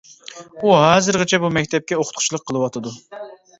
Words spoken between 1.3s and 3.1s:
بۇ مەكتەپتە ئوقۇتقۇچىلىق قىلىۋاتىدۇ.